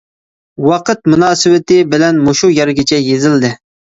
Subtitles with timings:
[0.67, 3.53] ۋاقىت مۇناسىۋىتى بىلەن مۇشۇ يەرگىچە يېزىلدى.